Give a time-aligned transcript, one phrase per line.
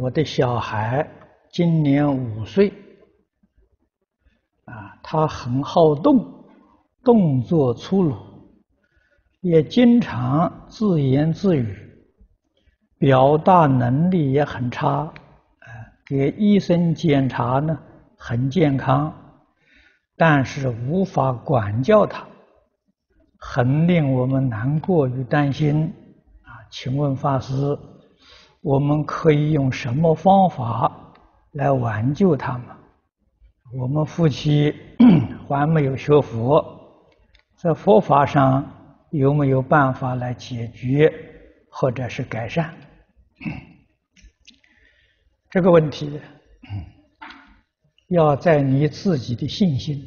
[0.00, 1.08] 我的小孩
[1.50, 2.72] 今年五岁，
[4.64, 6.44] 啊，他很好动，
[7.02, 8.14] 动作粗鲁，
[9.40, 11.76] 也经常自言自语，
[12.98, 15.12] 表达能力也很差，啊，
[16.06, 17.76] 给医生检查呢，
[18.16, 19.12] 很健康，
[20.16, 22.24] 但是无法管教他，
[23.38, 25.92] 很令我们难过与担心，
[26.42, 27.76] 啊，请问法师，
[28.60, 31.14] 我们可以用什么方法
[31.52, 32.66] 来挽救他们？
[33.78, 34.74] 我们夫妻
[35.46, 36.64] 还没有学佛，
[37.54, 38.66] 在佛法上
[39.10, 41.12] 有没有办法来解决
[41.70, 42.74] 或者是改善？
[45.50, 46.20] 这个问题
[48.08, 50.02] 要在你自己的信心。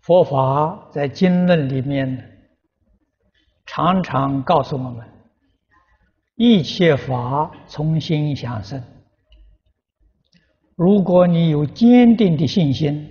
[0.00, 2.29] 佛法在经论里面。
[3.72, 5.08] 常常告诉我们，
[6.34, 8.82] 一切法从心想生。
[10.74, 13.08] 如果你有坚定的信心，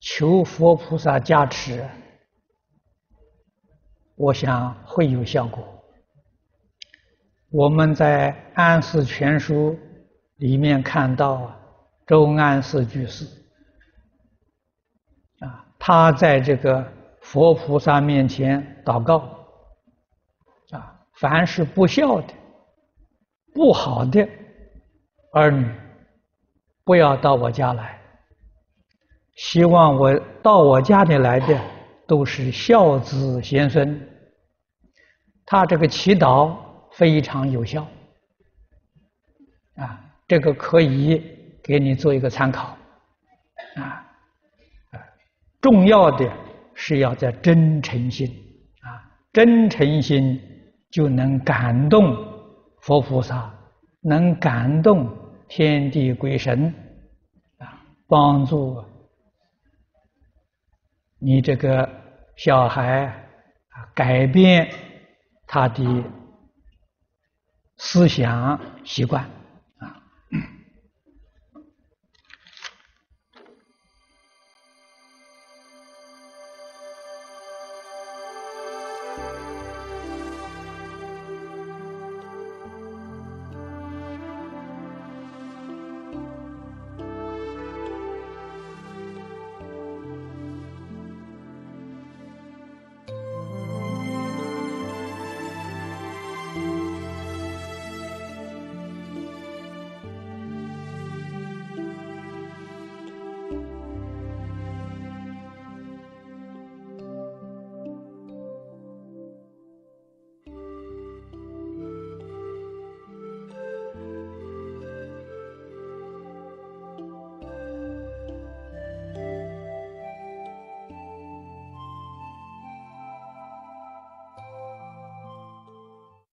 [0.00, 1.88] 求佛菩萨加持，
[4.16, 5.64] 我想会有效果。
[7.50, 9.74] 我们在《安世全书》
[10.38, 11.56] 里面看到啊，
[12.04, 13.26] 周安世居士
[15.38, 16.95] 啊，他在这个。
[17.36, 19.18] 佛菩萨面前祷告，
[20.70, 22.32] 啊，凡是不孝的、
[23.52, 24.26] 不好的
[25.34, 25.70] 儿女，
[26.82, 28.00] 不要到我家来。
[29.34, 31.60] 希望我到我家里来的
[32.06, 34.00] 都是孝子贤孙。
[35.44, 36.56] 他这个祈祷
[36.92, 37.86] 非常有效，
[39.74, 41.22] 啊，这个可以
[41.62, 42.74] 给你做一个参考，
[43.74, 44.02] 啊，
[45.60, 46.45] 重要的。
[46.88, 48.28] 是要在真诚心
[48.80, 50.40] 啊，真诚心
[50.88, 52.16] 就能感动
[52.80, 53.52] 佛菩萨，
[54.02, 55.12] 能感动
[55.48, 56.72] 天地鬼神
[57.58, 58.84] 啊，帮助
[61.18, 61.90] 你这个
[62.36, 63.06] 小孩
[63.70, 64.70] 啊改变
[65.44, 66.04] 他的
[67.78, 69.28] 思想习惯。